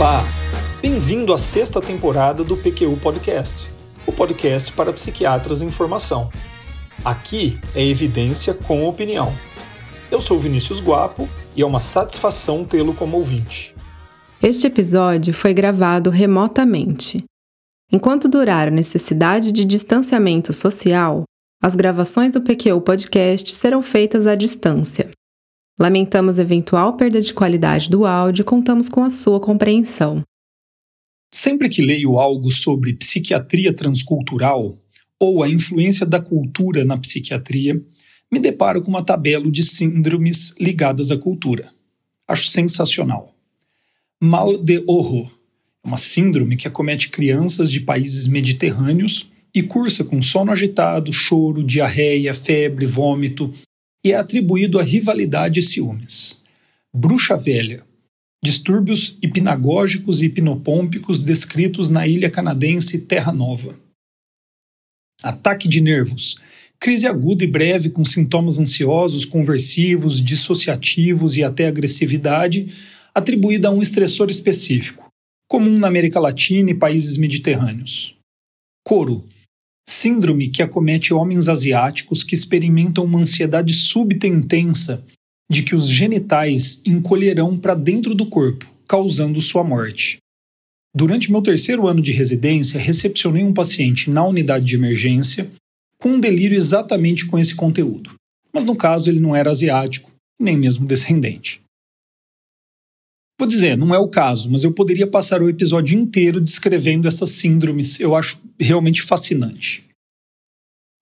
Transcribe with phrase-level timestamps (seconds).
[0.00, 0.24] Olá,
[0.80, 3.68] bem-vindo à sexta temporada do PQU Podcast,
[4.06, 6.30] o podcast para psiquiatras em formação.
[7.04, 9.30] Aqui é evidência com opinião.
[10.10, 13.76] Eu sou Vinícius Guapo e é uma satisfação tê-lo como ouvinte.
[14.42, 17.22] Este episódio foi gravado remotamente.
[17.92, 21.24] Enquanto durar a necessidade de distanciamento social,
[21.62, 25.10] as gravações do PQU Podcast serão feitas à distância.
[25.80, 30.22] Lamentamos eventual perda de qualidade do áudio e contamos com a sua compreensão.
[31.32, 34.76] Sempre que leio algo sobre psiquiatria transcultural
[35.18, 37.82] ou a influência da cultura na psiquiatria,
[38.30, 41.72] me deparo com uma tabela de síndromes ligadas à cultura.
[42.28, 43.34] Acho sensacional.
[44.20, 45.32] Mal de horror
[45.82, 51.64] é uma síndrome que acomete crianças de países mediterrâneos e cursa com sono agitado, choro,
[51.64, 53.50] diarreia, febre, vômito,
[54.04, 56.38] e é atribuído a rivalidade e ciúmes.
[56.94, 57.88] Bruxa Velha
[58.42, 63.78] distúrbios hipnagógicos e hipnopômpicos descritos na ilha canadense Terra Nova.
[65.22, 66.38] Ataque de nervos
[66.80, 72.74] crise aguda e breve com sintomas ansiosos, conversivos, dissociativos e até agressividade,
[73.14, 75.12] atribuída a um estressor específico,
[75.46, 78.16] comum na América Latina e países mediterrâneos.
[78.82, 79.26] Coro
[79.90, 85.04] síndrome que acomete homens asiáticos que experimentam uma ansiedade súbita e intensa
[85.50, 90.18] de que os genitais encolherão para dentro do corpo, causando sua morte.
[90.94, 95.50] Durante meu terceiro ano de residência, recepcionei um paciente na unidade de emergência
[95.98, 98.14] com um delírio exatamente com esse conteúdo.
[98.52, 101.60] Mas no caso ele não era asiático, nem mesmo descendente.
[103.40, 107.30] Vou dizer, não é o caso, mas eu poderia passar o episódio inteiro descrevendo essas
[107.30, 109.82] síndromes, eu acho realmente fascinante.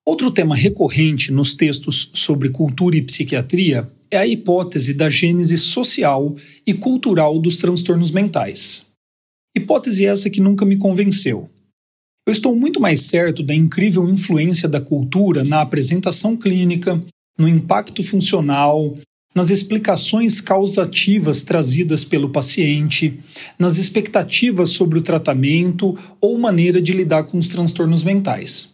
[0.07, 6.33] Outro tema recorrente nos textos sobre cultura e psiquiatria é a hipótese da gênese social
[6.65, 8.85] e cultural dos transtornos mentais.
[9.53, 11.49] Hipótese essa que nunca me convenceu.
[12.25, 17.03] Eu estou muito mais certo da incrível influência da cultura na apresentação clínica,
[17.37, 18.97] no impacto funcional,
[19.35, 23.19] nas explicações causativas trazidas pelo paciente,
[23.57, 28.69] nas expectativas sobre o tratamento ou maneira de lidar com os transtornos mentais.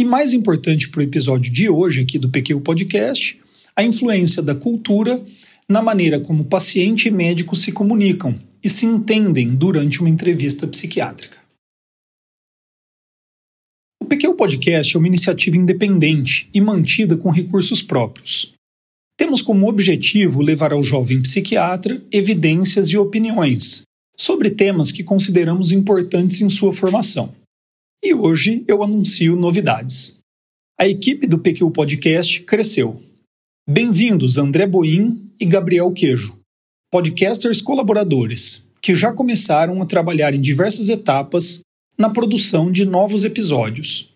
[0.00, 3.38] E mais importante para o episódio de hoje aqui do PQ Podcast,
[3.76, 5.22] a influência da cultura
[5.68, 11.38] na maneira como paciente e médico se comunicam e se entendem durante uma entrevista psiquiátrica.
[14.02, 18.52] O PQ Podcast é uma iniciativa independente e mantida com recursos próprios.
[19.20, 23.82] Temos como objetivo levar ao jovem psiquiatra evidências e opiniões
[24.16, 27.30] sobre temas que consideramos importantes em sua formação.
[28.02, 30.16] E hoje eu anuncio novidades.
[30.80, 32.98] A equipe do PQ Podcast cresceu.
[33.68, 36.38] Bem-vindos André Boim e Gabriel Queijo,
[36.90, 41.60] podcasters colaboradores, que já começaram a trabalhar em diversas etapas
[41.98, 44.08] na produção de novos episódios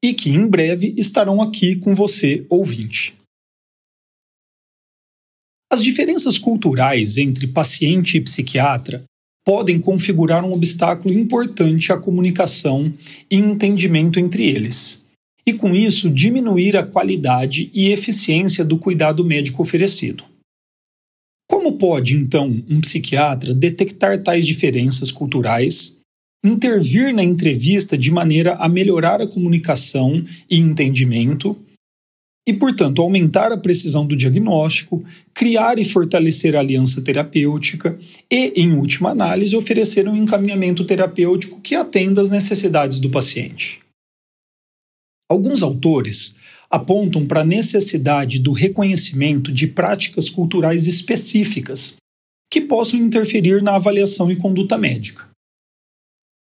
[0.00, 3.16] e que em breve estarão aqui com você, ouvinte.
[5.74, 9.02] As diferenças culturais entre paciente e psiquiatra
[9.44, 12.94] podem configurar um obstáculo importante à comunicação
[13.28, 15.04] e entendimento entre eles,
[15.44, 20.22] e com isso diminuir a qualidade e eficiência do cuidado médico oferecido.
[21.50, 25.96] Como pode, então, um psiquiatra detectar tais diferenças culturais,
[26.44, 31.58] intervir na entrevista de maneira a melhorar a comunicação e entendimento
[32.46, 37.98] e, portanto, aumentar a precisão do diagnóstico, criar e fortalecer a aliança terapêutica
[38.30, 43.80] e, em última análise, oferecer um encaminhamento terapêutico que atenda às necessidades do paciente.
[45.30, 46.36] Alguns autores
[46.70, 51.96] apontam para a necessidade do reconhecimento de práticas culturais específicas
[52.50, 55.28] que possam interferir na avaliação e conduta médica.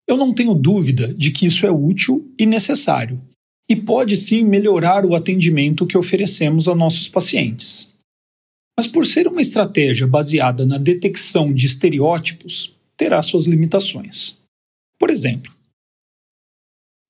[0.08, 3.22] Eu não tenho dúvida de que isso é útil e necessário,
[3.74, 7.90] e pode sim melhorar o atendimento que oferecemos a nossos pacientes.
[8.78, 14.38] Mas por ser uma estratégia baseada na detecção de estereótipos, terá suas limitações.
[15.00, 15.52] Por exemplo,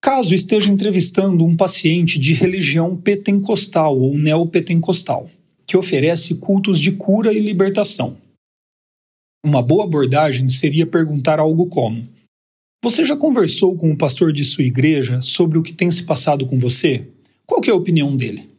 [0.02, 5.30] caso esteja entrevistando um paciente de religião pentecostal ou neopentecostal,
[5.68, 8.16] que oferece cultos de cura e libertação.
[9.46, 12.02] Uma boa abordagem seria perguntar algo como:
[12.84, 16.46] você já conversou com o pastor de sua igreja sobre o que tem se passado
[16.46, 17.08] com você?
[17.46, 18.50] Qual é a opinião dele?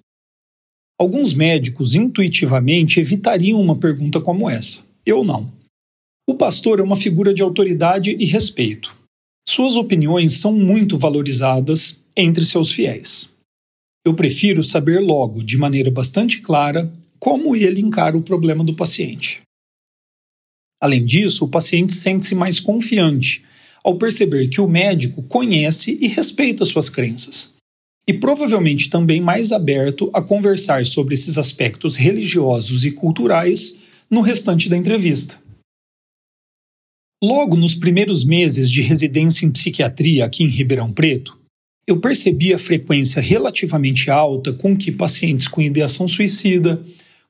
[0.99, 4.83] Alguns médicos intuitivamente evitariam uma pergunta como essa.
[5.05, 5.53] Eu não.
[6.27, 8.97] O pastor é uma figura de autoridade e respeito.
[9.47, 13.31] Suas opiniões são muito valorizadas entre seus fiéis.
[14.07, 19.43] Eu prefiro saber logo, de maneira bastante clara, como ele encara o problema do paciente.
[20.81, 23.45] Além disso, o paciente sente-se mais confiante
[23.85, 27.53] ao perceber que o médico conhece e respeita suas crenças.
[28.09, 33.79] E provavelmente também mais aberto a conversar sobre esses aspectos religiosos e culturais
[34.11, 35.39] no restante da entrevista.
[37.23, 41.39] Logo nos primeiros meses de residência em psiquiatria aqui em Ribeirão Preto,
[41.87, 46.83] eu percebi a frequência relativamente alta com que pacientes com ideação suicida,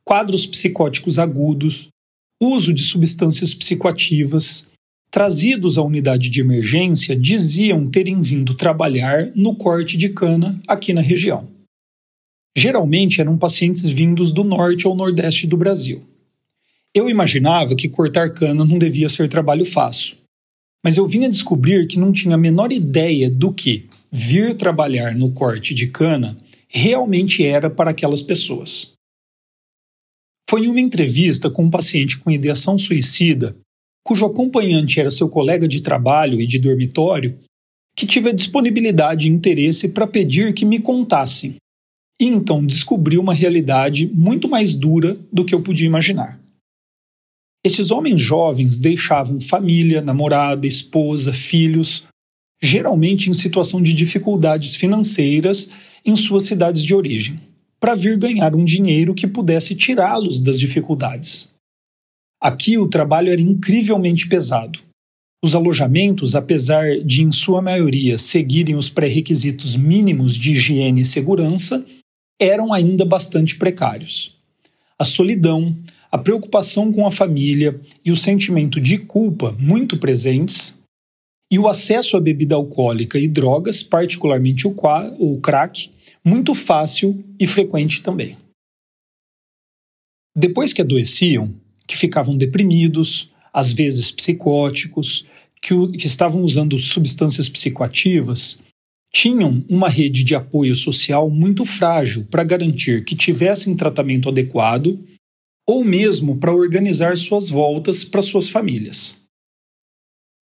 [0.04, 1.88] quadros psicóticos agudos,
[2.40, 4.66] uso de substâncias psicoativas,
[5.14, 11.00] trazidos à unidade de emergência, diziam terem vindo trabalhar no corte de cana aqui na
[11.00, 11.48] região.
[12.58, 16.02] Geralmente eram pacientes vindos do norte ou nordeste do Brasil.
[16.92, 20.16] Eu imaginava que cortar cana não devia ser trabalho fácil,
[20.84, 25.30] mas eu vinha descobrir que não tinha a menor ideia do que vir trabalhar no
[25.30, 28.94] corte de cana realmente era para aquelas pessoas.
[30.50, 33.54] Foi em uma entrevista com um paciente com ideação suicida,
[34.04, 37.38] cujo acompanhante era seu colega de trabalho e de dormitório,
[37.96, 41.56] que tive a disponibilidade e interesse para pedir que me contassem.
[42.20, 46.38] E então descobri uma realidade muito mais dura do que eu podia imaginar.
[47.64, 52.04] Esses homens jovens deixavam família, namorada, esposa, filhos,
[52.62, 55.70] geralmente em situação de dificuldades financeiras
[56.04, 57.40] em suas cidades de origem,
[57.80, 61.48] para vir ganhar um dinheiro que pudesse tirá-los das dificuldades.
[62.44, 64.78] Aqui o trabalho era incrivelmente pesado.
[65.42, 71.86] Os alojamentos, apesar de em sua maioria seguirem os pré-requisitos mínimos de higiene e segurança,
[72.38, 74.36] eram ainda bastante precários.
[74.98, 75.74] A solidão,
[76.12, 80.78] a preocupação com a família e o sentimento de culpa muito presentes,
[81.50, 84.76] e o acesso à bebida alcoólica e drogas, particularmente o,
[85.18, 85.90] o crack,
[86.22, 88.36] muito fácil e frequente também.
[90.36, 91.54] Depois que adoeciam,
[91.86, 95.26] que ficavam deprimidos, às vezes psicóticos,
[95.60, 98.58] que, que estavam usando substâncias psicoativas,
[99.12, 104.98] tinham uma rede de apoio social muito frágil para garantir que tivessem tratamento adequado
[105.66, 109.16] ou mesmo para organizar suas voltas para suas famílias.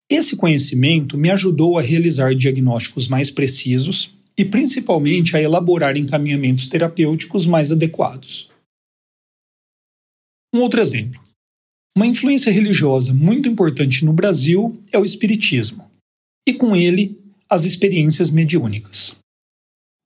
[0.10, 7.46] Esse conhecimento me ajudou a realizar diagnósticos mais precisos e principalmente a elaborar encaminhamentos terapêuticos
[7.46, 8.50] mais adequados.
[10.54, 11.23] Um outro exemplo.
[11.96, 15.92] Uma influência religiosa muito importante no Brasil é o Espiritismo,
[16.48, 19.16] e com ele, as experiências mediúnicas.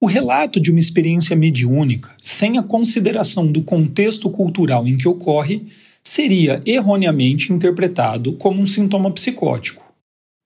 [0.03, 5.65] O relato de uma experiência mediúnica, sem a consideração do contexto cultural em que ocorre,
[6.03, 9.81] seria erroneamente interpretado como um sintoma psicótico,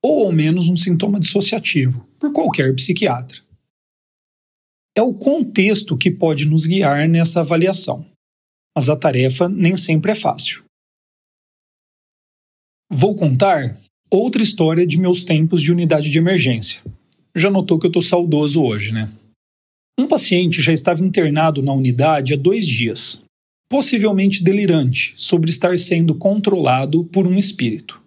[0.06, 3.42] ou ao menos um sintoma dissociativo, por qualquer psiquiatra.
[4.96, 8.06] É o contexto que pode nos guiar nessa avaliação,
[8.78, 10.64] mas a tarefa nem sempre é fácil.
[12.94, 13.78] Vou contar
[14.10, 16.82] outra história de meus tempos de unidade de emergência.
[17.34, 19.10] Já notou que eu estou saudoso hoje, né?
[19.98, 23.24] Um paciente já estava internado na unidade há dois dias,
[23.70, 28.02] possivelmente delirante sobre estar sendo controlado por um espírito.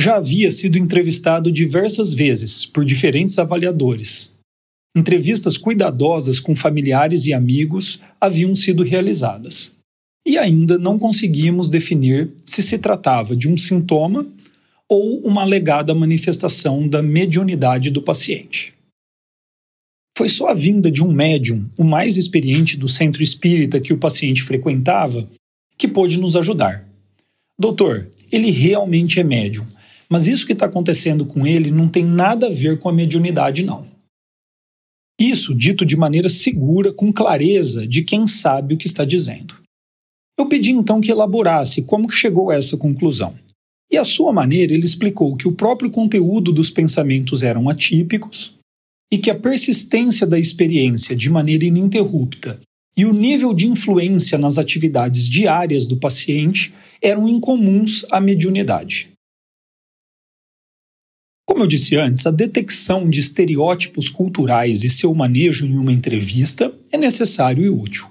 [0.00, 4.32] Já havia sido entrevistado diversas vezes por diferentes avaliadores.
[4.96, 9.76] Entrevistas cuidadosas com familiares e amigos haviam sido realizadas.
[10.28, 14.30] E ainda não conseguíamos definir se se tratava de um sintoma
[14.86, 18.74] ou uma alegada manifestação da mediunidade do paciente.
[20.18, 23.96] Foi só a vinda de um médium, o mais experiente do centro espírita que o
[23.96, 25.26] paciente frequentava,
[25.78, 26.86] que pôde nos ajudar.
[27.58, 29.66] Doutor, ele realmente é médium,
[30.10, 33.64] mas isso que está acontecendo com ele não tem nada a ver com a mediunidade,
[33.64, 33.88] não.
[35.18, 39.66] Isso dito de maneira segura, com clareza de quem sabe o que está dizendo.
[40.38, 43.34] Eu pedi então que elaborasse como que chegou a essa conclusão.
[43.90, 48.56] E à sua maneira ele explicou que o próprio conteúdo dos pensamentos eram atípicos,
[49.10, 52.60] e que a persistência da experiência de maneira ininterrupta
[52.96, 59.10] e o nível de influência nas atividades diárias do paciente eram incomuns à mediunidade.
[61.46, 66.74] Como eu disse antes, a detecção de estereótipos culturais e seu manejo em uma entrevista
[66.92, 68.06] é necessário e útil.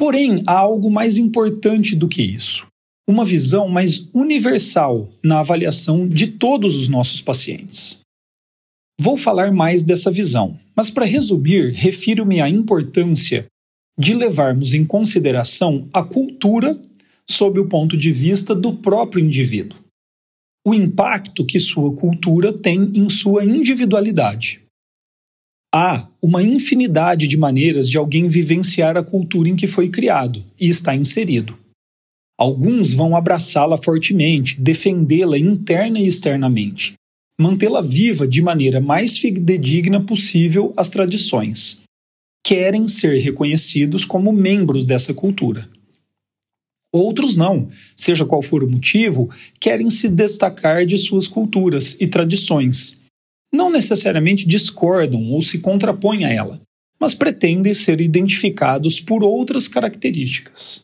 [0.00, 2.66] Porém, há algo mais importante do que isso:
[3.06, 8.00] uma visão mais universal na avaliação de todos os nossos pacientes.
[8.98, 13.44] Vou falar mais dessa visão, mas para resumir, refiro-me à importância
[13.98, 16.80] de levarmos em consideração a cultura
[17.28, 19.78] sob o ponto de vista do próprio indivíduo.
[20.66, 24.62] O impacto que sua cultura tem em sua individualidade.
[25.72, 30.68] Há uma infinidade de maneiras de alguém vivenciar a cultura em que foi criado e
[30.68, 31.56] está inserido.
[32.36, 36.94] Alguns vão abraçá-la fortemente, defendê-la interna e externamente,
[37.40, 41.80] mantê-la viva de maneira mais fidedigna possível às tradições.
[42.44, 45.68] Querem ser reconhecidos como membros dessa cultura.
[46.92, 52.99] Outros não, seja qual for o motivo, querem se destacar de suas culturas e tradições.
[53.52, 56.60] Não necessariamente discordam ou se contrapõem a ela,
[57.00, 60.82] mas pretendem ser identificados por outras características.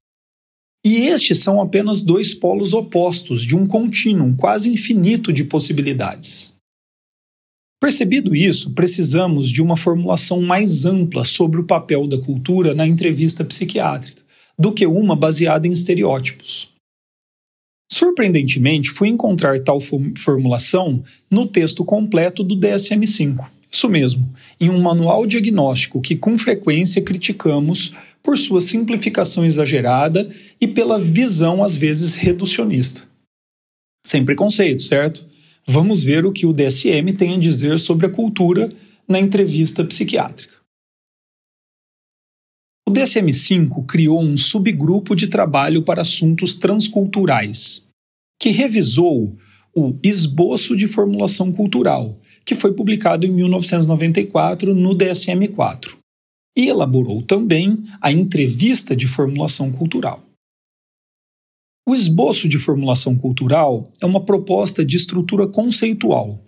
[0.84, 6.52] E estes são apenas dois polos opostos de um contínuo quase infinito de possibilidades.
[7.80, 13.44] Percebido isso, precisamos de uma formulação mais ampla sobre o papel da cultura na entrevista
[13.44, 14.22] psiquiátrica
[14.58, 16.75] do que uma baseada em estereótipos.
[17.96, 23.48] Surpreendentemente, fui encontrar tal formulação no texto completo do DSM-5.
[23.72, 30.28] Isso mesmo, em um manual diagnóstico que com frequência criticamos por sua simplificação exagerada
[30.60, 33.04] e pela visão às vezes reducionista.
[34.06, 35.26] Sem preconceito, certo?
[35.66, 38.70] Vamos ver o que o DSM tem a dizer sobre a cultura
[39.08, 40.52] na entrevista psiquiátrica.
[42.86, 47.85] O DSM-5 criou um subgrupo de trabalho para assuntos transculturais,
[48.38, 49.36] que revisou
[49.74, 55.96] o Esboço de Formulação Cultural, que foi publicado em 1994 no DSM-4,
[56.56, 60.22] e elaborou também a Entrevista de Formulação Cultural.
[61.88, 66.42] O esboço de formulação cultural é uma proposta de estrutura conceitual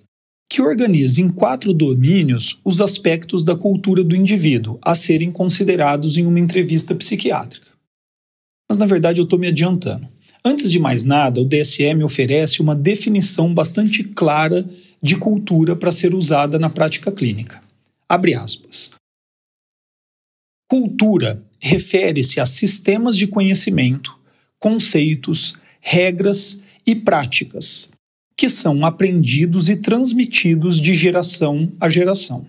[0.51, 6.27] que organiza em quatro domínios os aspectos da cultura do indivíduo a serem considerados em
[6.27, 7.69] uma entrevista psiquiátrica.
[8.69, 10.09] Mas na verdade eu estou me adiantando.
[10.49, 14.67] Antes de mais nada, o DSM oferece uma definição bastante clara
[15.03, 17.63] de cultura para ser usada na prática clínica.
[18.09, 18.93] Abre aspas.
[20.67, 24.19] Cultura refere-se a sistemas de conhecimento,
[24.59, 27.91] conceitos, regras e práticas
[28.35, 32.47] que são aprendidos e transmitidos de geração a geração.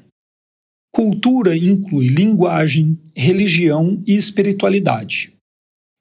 [0.89, 5.33] Cultura inclui linguagem, religião e espiritualidade,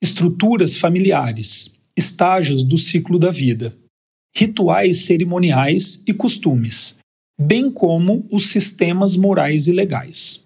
[0.00, 3.76] estruturas familiares, estágios do ciclo da vida,
[4.34, 6.96] rituais cerimoniais e costumes,
[7.38, 10.40] bem como os sistemas morais e legais.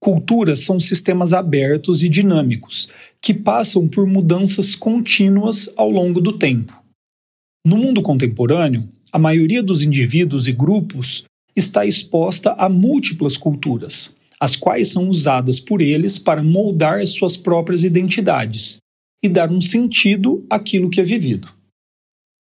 [0.00, 2.88] Culturas são sistemas abertos e dinâmicos
[3.20, 6.80] que passam por mudanças contínuas ao longo do tempo
[7.64, 11.24] no mundo contemporâneo, a maioria dos indivíduos e grupos
[11.54, 17.84] está exposta a múltiplas culturas, as quais são usadas por eles para moldar suas próprias
[17.84, 18.78] identidades
[19.22, 21.52] e dar um sentido àquilo que é vivido.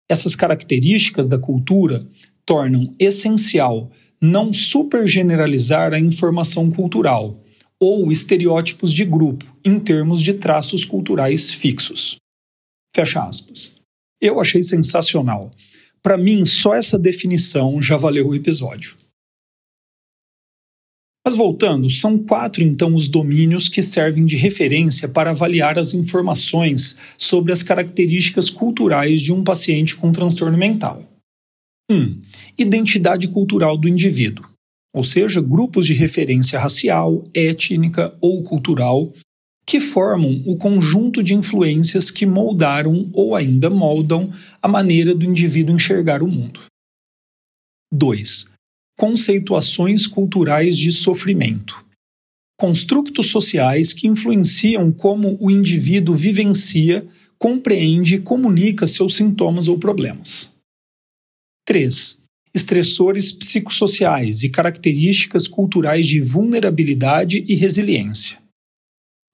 [0.08, 2.06] Essas características da cultura
[2.44, 3.90] tornam essencial
[4.20, 7.42] não supergeneralizar a informação cultural
[7.80, 12.16] ou estereótipos de grupo em termos de traços culturais fixos.
[12.94, 13.74] Fecha aspas.
[14.20, 15.50] Eu achei sensacional.
[16.00, 18.96] Para mim, só essa definição já valeu o episódio.
[21.24, 26.96] Mas voltando, são quatro então os domínios que servem de referência para avaliar as informações
[27.16, 31.04] sobre as características culturais de um paciente com transtorno mental.
[31.88, 31.94] 1.
[31.94, 32.20] Um,
[32.58, 34.48] identidade cultural do indivíduo,
[34.94, 39.12] ou seja, grupos de referência racial, étnica ou cultural
[39.64, 45.74] que formam o conjunto de influências que moldaram ou ainda moldam a maneira do indivíduo
[45.74, 46.60] enxergar o mundo.
[47.92, 48.50] 2.
[48.96, 51.84] Conceituações culturais de sofrimento.
[52.58, 57.06] Construtos sociais que influenciam como o indivíduo vivencia,
[57.38, 60.50] compreende e comunica seus sintomas ou problemas.
[61.66, 62.22] 3.
[62.54, 68.42] Estressores psicossociais e características culturais de vulnerabilidade e resiliência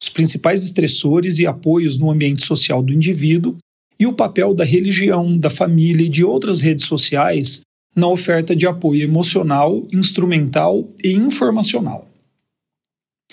[0.03, 3.59] os principais estressores e apoios no ambiente social do indivíduo
[3.99, 7.61] e o papel da religião, da família e de outras redes sociais
[7.99, 12.09] na oferta de apoio emocional, instrumental e informacional.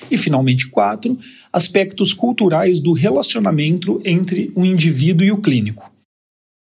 [0.10, 1.18] E, finalmente, quatro,
[1.54, 5.90] aspectos culturais do relacionamento entre o indivíduo e o clínico.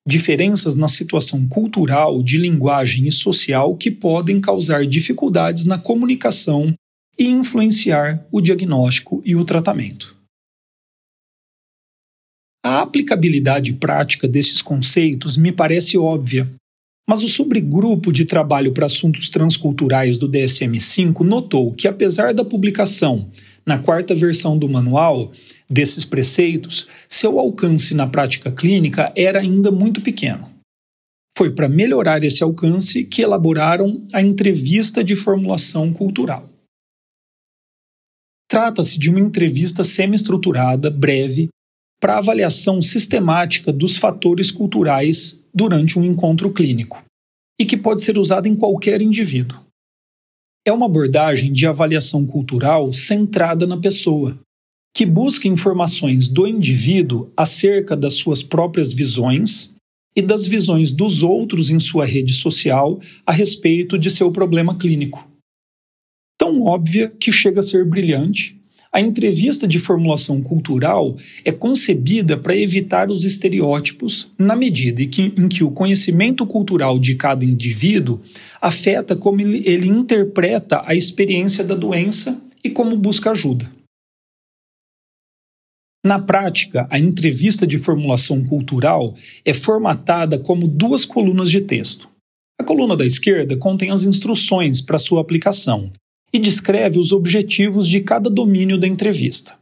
[0.09, 6.75] Diferenças na situação cultural, de linguagem e social que podem causar dificuldades na comunicação
[7.17, 10.17] e influenciar o diagnóstico e o tratamento.
[12.65, 16.51] A aplicabilidade prática desses conceitos me parece óbvia,
[17.09, 23.31] mas o subgrupo de trabalho para assuntos transculturais do DSM-5 notou que, apesar da publicação
[23.67, 25.33] na quarta versão do manual
[25.69, 30.51] desses preceitos, seu alcance na prática clínica era ainda muito pequeno.
[31.37, 36.49] Foi para melhorar esse alcance que elaboraram a entrevista de formulação cultural.
[38.51, 41.49] Trata-se de uma entrevista semi-estruturada, breve,
[42.03, 47.01] para avaliação sistemática dos fatores culturais durante um encontro clínico
[47.61, 49.61] e que pode ser usada em qualquer indivíduo.
[50.67, 54.37] É uma abordagem de avaliação cultural centrada na pessoa,
[54.93, 59.71] que busca informações do indivíduo acerca das suas próprias visões
[60.17, 65.31] e das visões dos outros em sua rede social a respeito de seu problema clínico.
[66.37, 68.61] Tão óbvia que chega a ser brilhante,
[68.93, 75.23] a entrevista de formulação cultural é concebida para evitar os estereótipos na medida em que,
[75.23, 78.21] em que, o conhecimento cultural de cada indivíduo
[78.61, 83.73] afeta como ele, ele interpreta a experiência da doença e como busca ajuda.
[86.05, 92.09] Na prática, a entrevista de formulação cultural é formatada como duas colunas de texto.
[92.61, 95.91] A coluna da esquerda contém as instruções para sua aplicação
[96.33, 99.59] e descreve os objetivos de cada domínio da entrevista.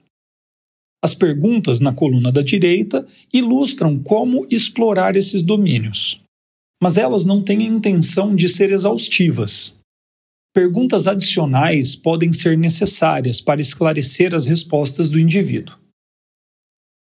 [1.03, 6.21] As perguntas na coluna da direita ilustram como explorar esses domínios,
[6.83, 9.75] mas elas não têm a intenção de ser exaustivas.
[10.53, 15.77] Perguntas adicionais podem ser necessárias para esclarecer as respostas do indivíduo.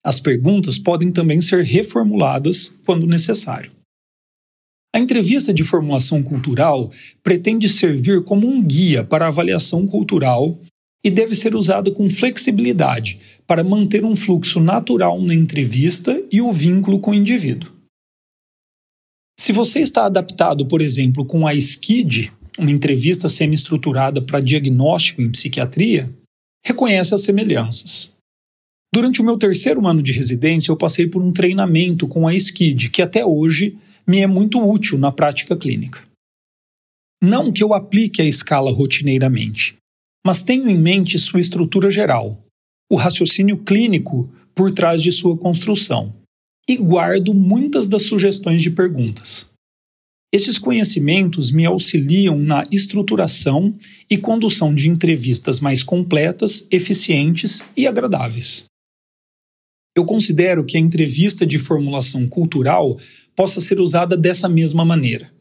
[0.05, 3.71] As perguntas podem também ser reformuladas quando necessário.
[4.93, 6.91] A entrevista de formulação cultural
[7.23, 10.59] pretende servir como um guia para a avaliação cultural
[11.03, 16.51] e deve ser usada com flexibilidade para manter um fluxo natural na entrevista e o
[16.51, 17.71] vínculo com o indivíduo.
[19.39, 25.31] Se você está adaptado, por exemplo, com a SKID, uma entrevista semi-estruturada para diagnóstico em
[25.31, 26.13] psiquiatria,
[26.63, 28.11] reconhece as semelhanças.
[28.93, 32.89] Durante o meu terceiro ano de residência, eu passei por um treinamento com a SKID,
[32.89, 33.77] que até hoje
[34.07, 36.03] me é muito útil na prática clínica.
[37.23, 39.75] Não que eu aplique a escala rotineiramente,
[40.25, 42.43] mas tenho em mente sua estrutura geral,
[42.91, 46.13] o raciocínio clínico por trás de sua construção,
[46.67, 49.49] e guardo muitas das sugestões de perguntas.
[50.33, 53.77] Esses conhecimentos me auxiliam na estruturação
[54.09, 58.63] e condução de entrevistas mais completas, eficientes e agradáveis.
[59.95, 62.97] Eu considero que a entrevista de formulação cultural
[63.35, 65.31] possa ser usada dessa mesma maneira.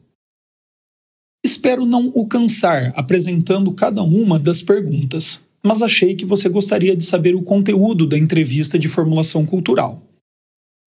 [1.43, 7.03] Espero não o cansar apresentando cada uma das perguntas, mas achei que você gostaria de
[7.03, 10.01] saber o conteúdo da entrevista de formulação cultural.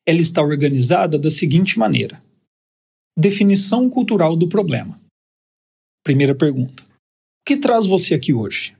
[0.06, 2.20] Ela está organizada da seguinte maneira:
[3.18, 5.00] Definição cultural do problema.
[6.04, 8.76] Primeira pergunta: O que traz você aqui hoje?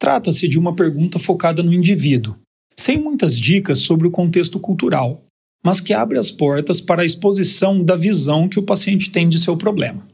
[0.00, 2.38] Trata-se de uma pergunta focada no indivíduo,
[2.78, 5.24] sem muitas dicas sobre o contexto cultural,
[5.64, 9.38] mas que abre as portas para a exposição da visão que o paciente tem de
[9.38, 10.06] seu problema.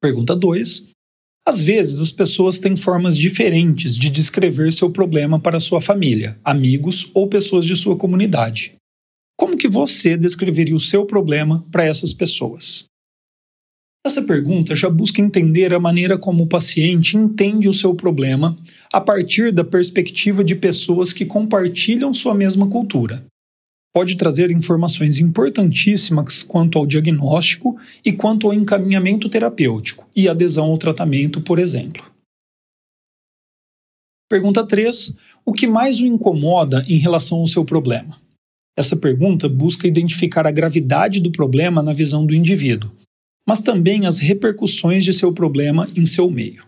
[0.00, 0.88] Pergunta 2.
[1.46, 7.08] Às vezes, as pessoas têm formas diferentes de descrever seu problema para sua família, amigos
[7.14, 8.74] ou pessoas de sua comunidade.
[9.38, 12.86] Como que você descreveria o seu problema para essas pessoas?
[14.06, 18.56] Essa pergunta já busca entender a maneira como o paciente entende o seu problema
[18.92, 23.26] a partir da perspectiva de pessoas que compartilham sua mesma cultura.
[23.92, 30.78] Pode trazer informações importantíssimas quanto ao diagnóstico e quanto ao encaminhamento terapêutico e adesão ao
[30.78, 32.04] tratamento, por exemplo.
[34.30, 35.16] Pergunta 3.
[35.44, 38.16] O que mais o incomoda em relação ao seu problema?
[38.78, 42.88] Essa pergunta busca identificar a gravidade do problema na visão do indivíduo
[43.46, 46.66] mas também as repercussões de seu problema em seu meio.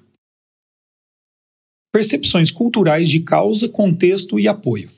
[1.92, 4.90] Percepções culturais de causa, contexto e apoio.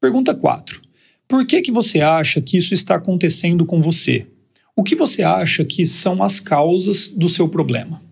[0.00, 0.82] Pergunta 4.
[1.26, 4.26] Por que, que você acha que isso está acontecendo com você?
[4.76, 8.02] O que você acha que são as causas do seu problema?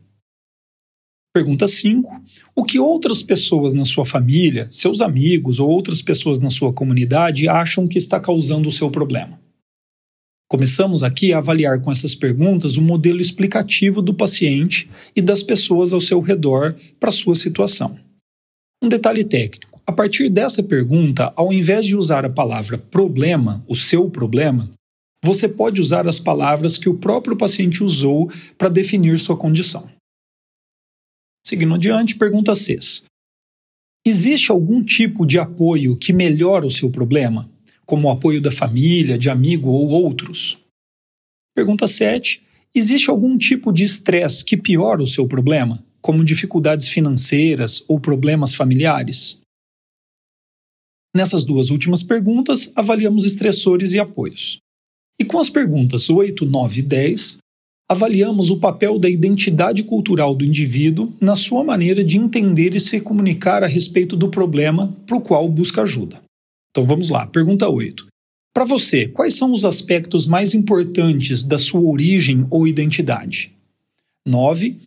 [1.35, 2.22] Pergunta 5.
[2.55, 7.48] O que outras pessoas na sua família, seus amigos ou outras pessoas na sua comunidade
[7.48, 9.40] acham que está causando o seu problema?
[10.51, 15.93] Começamos aqui a avaliar com essas perguntas o modelo explicativo do paciente e das pessoas
[15.93, 17.99] ao seu redor para sua situação.
[18.83, 23.77] Um detalhe técnico: a partir dessa pergunta, ao invés de usar a palavra problema, o
[23.77, 24.71] seu problema,
[25.23, 29.91] você pode usar as palavras que o próprio paciente usou para definir sua condição.
[31.47, 33.05] Seguindo adiante, pergunta 6.
[34.07, 37.51] Existe algum tipo de apoio que melhora o seu problema?
[37.88, 40.59] Como o apoio da família, de amigo ou outros?
[41.57, 42.42] Pergunta 7.
[42.74, 48.55] Existe algum tipo de estresse que piora o seu problema, como dificuldades financeiras ou problemas
[48.55, 49.38] familiares?
[51.16, 54.59] Nessas duas últimas perguntas, avaliamos estressores e apoios.
[55.18, 57.38] E com as perguntas 8, 9 e 10,
[57.90, 63.01] avaliamos o papel da identidade cultural do indivíduo na sua maneira de entender e se
[63.01, 66.28] comunicar a respeito do problema para o qual busca ajuda.
[66.71, 68.07] Então vamos lá, pergunta 8.
[68.55, 73.53] Para você, quais são os aspectos mais importantes da sua origem ou identidade?
[74.27, 74.81] 9.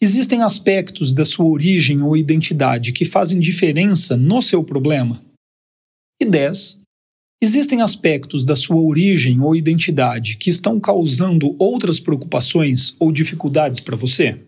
[0.00, 5.22] Existem aspectos da sua origem ou identidade que fazem diferença no seu problema?
[6.20, 6.80] E 10.
[7.40, 13.94] Existem aspectos da sua origem ou identidade que estão causando outras preocupações ou dificuldades para
[13.94, 14.40] você?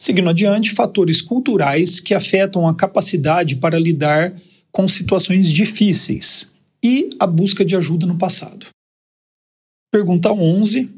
[0.00, 4.34] Seguindo adiante, fatores culturais que afetam a capacidade para lidar
[4.70, 6.50] com situações difíceis
[6.82, 8.66] e a busca de ajuda no passado.
[9.92, 10.90] Pergunta 11.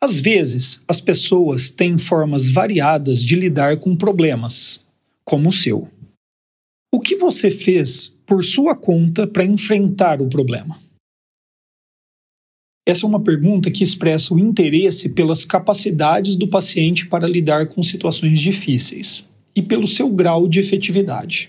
[0.00, 4.80] Às vezes, as pessoas têm formas variadas de lidar com problemas,
[5.24, 5.88] como o seu.
[6.94, 10.80] O que você fez por sua conta para enfrentar o problema?
[12.88, 17.82] Essa é uma pergunta que expressa o interesse pelas capacidades do paciente para lidar com
[17.82, 21.48] situações difíceis e pelo seu grau de efetividade.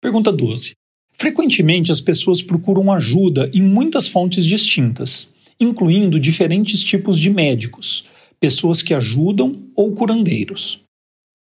[0.00, 0.74] Pergunta 12.
[1.14, 8.06] Frequentemente as pessoas procuram ajuda em muitas fontes distintas, incluindo diferentes tipos de médicos,
[8.38, 10.80] pessoas que ajudam ou curandeiros.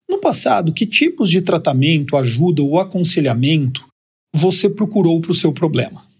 [0.10, 3.86] No passado, que tipos de tratamento, ajuda ou aconselhamento
[4.34, 6.14] você procurou para o seu problema?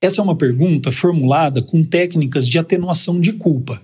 [0.00, 3.82] Essa é uma pergunta formulada com técnicas de atenuação de culpa,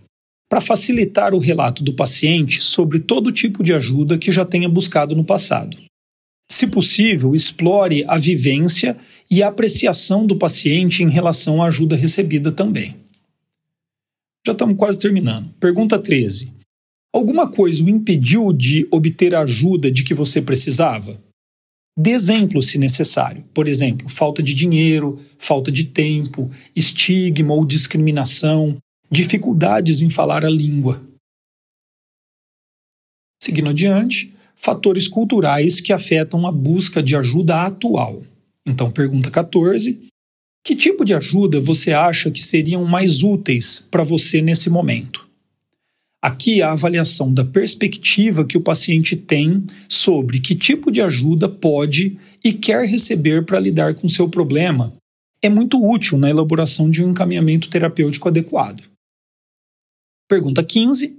[0.48, 5.16] para facilitar o relato do paciente sobre todo tipo de ajuda que já tenha buscado
[5.16, 5.76] no passado.
[6.48, 8.96] Se possível, explore a vivência
[9.28, 12.94] e a apreciação do paciente em relação à ajuda recebida também.
[14.46, 15.48] Já estamos quase terminando.
[15.58, 16.52] Pergunta 13.
[17.12, 21.18] Alguma coisa o impediu de obter a ajuda de que você precisava?
[21.96, 23.44] Dê exemplo se necessário.
[23.54, 28.76] Por exemplo, falta de dinheiro, falta de tempo, estigma ou discriminação,
[29.10, 31.00] dificuldades em falar a língua.
[33.40, 38.22] Seguindo adiante, fatores culturais que afetam a busca de ajuda atual.
[38.66, 40.08] Então, pergunta 14:
[40.64, 45.23] Que tipo de ajuda você acha que seriam mais úteis para você nesse momento?
[46.24, 52.18] Aqui a avaliação da perspectiva que o paciente tem sobre que tipo de ajuda pode
[52.42, 54.94] e quer receber para lidar com seu problema
[55.42, 58.88] é muito útil na elaboração de um encaminhamento terapêutico adequado.
[60.26, 61.14] Pergunta 15.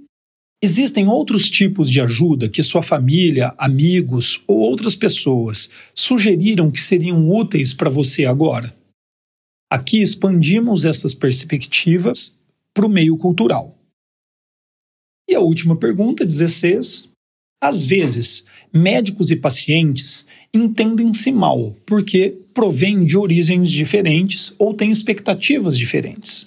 [0.60, 7.30] Existem outros tipos de ajuda que sua família, amigos ou outras pessoas sugeriram que seriam
[7.30, 8.74] úteis para você agora?
[9.70, 12.36] Aqui expandimos essas perspectivas
[12.74, 13.75] para o meio cultural.
[15.28, 17.08] E a última pergunta, 16.
[17.62, 25.76] Às vezes, médicos e pacientes entendem-se mal porque provêm de origens diferentes ou têm expectativas
[25.76, 26.46] diferentes.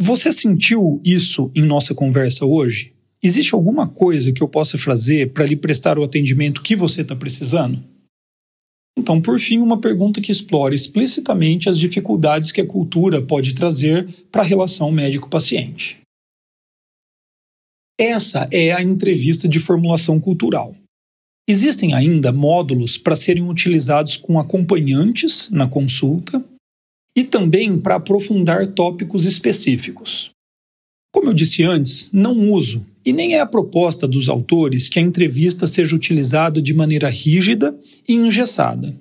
[0.00, 2.92] Você sentiu isso em nossa conversa hoje?
[3.22, 7.16] Existe alguma coisa que eu possa fazer para lhe prestar o atendimento que você está
[7.16, 7.82] precisando?
[8.98, 14.06] Então, por fim, uma pergunta que explora explicitamente as dificuldades que a cultura pode trazer
[14.30, 16.03] para a relação médico-paciente.
[17.98, 20.74] Essa é a entrevista de formulação cultural.
[21.48, 26.44] Existem ainda módulos para serem utilizados com acompanhantes na consulta
[27.16, 30.30] e também para aprofundar tópicos específicos.
[31.12, 35.02] Como eu disse antes, não uso e nem é a proposta dos autores que a
[35.02, 37.78] entrevista seja utilizada de maneira rígida
[38.08, 38.98] e engessada,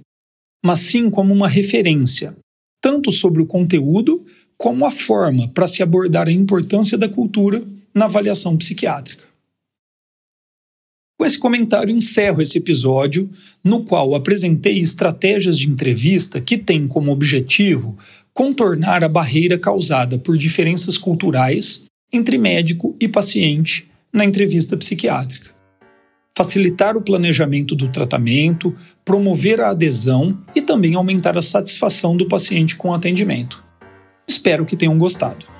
[0.63, 2.37] mas sim como uma referência,
[2.79, 4.23] tanto sobre o conteúdo
[4.55, 9.33] como a forma para se abordar a importância da cultura na avaliação psiquiátrica.
[11.17, 13.29] Com esse comentário, encerro esse episódio,
[13.63, 17.97] no qual apresentei estratégias de entrevista que têm como objetivo
[18.33, 25.51] contornar a barreira causada por diferenças culturais entre médico e paciente na entrevista psiquiátrica.
[26.35, 28.75] Facilitar o planejamento do tratamento,
[29.05, 33.63] promover a adesão e também aumentar a satisfação do paciente com o atendimento.
[34.27, 35.52] Espero que tenham gostado.